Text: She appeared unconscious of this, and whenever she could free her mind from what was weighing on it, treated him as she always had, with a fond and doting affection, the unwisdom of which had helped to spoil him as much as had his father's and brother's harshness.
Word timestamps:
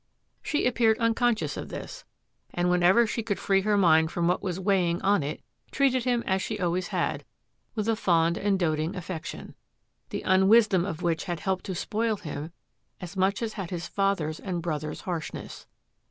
She 0.41 0.65
appeared 0.65 0.97
unconscious 0.97 1.57
of 1.57 1.69
this, 1.69 2.05
and 2.51 2.71
whenever 2.71 3.05
she 3.05 3.21
could 3.21 3.37
free 3.37 3.61
her 3.61 3.77
mind 3.77 4.09
from 4.09 4.27
what 4.27 4.41
was 4.41 4.59
weighing 4.59 4.99
on 5.03 5.21
it, 5.21 5.43
treated 5.69 6.05
him 6.05 6.23
as 6.25 6.41
she 6.41 6.59
always 6.59 6.87
had, 6.87 7.23
with 7.75 7.87
a 7.87 7.95
fond 7.95 8.35
and 8.35 8.57
doting 8.57 8.95
affection, 8.95 9.53
the 10.09 10.23
unwisdom 10.23 10.85
of 10.85 11.03
which 11.03 11.25
had 11.25 11.41
helped 11.41 11.65
to 11.65 11.75
spoil 11.75 12.17
him 12.17 12.51
as 12.99 13.15
much 13.15 13.43
as 13.43 13.53
had 13.53 13.69
his 13.69 13.87
father's 13.87 14.39
and 14.39 14.63
brother's 14.63 15.01
harshness. 15.01 15.67